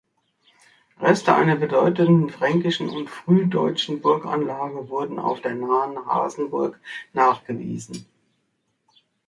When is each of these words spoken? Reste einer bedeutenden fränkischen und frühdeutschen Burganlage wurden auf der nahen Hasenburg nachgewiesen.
Reste 0.99 1.35
einer 1.35 1.57
bedeutenden 1.57 2.31
fränkischen 2.31 2.89
und 2.89 3.07
frühdeutschen 3.07 4.01
Burganlage 4.01 4.89
wurden 4.89 5.19
auf 5.19 5.41
der 5.41 5.53
nahen 5.53 6.03
Hasenburg 6.07 6.79
nachgewiesen. 7.13 8.07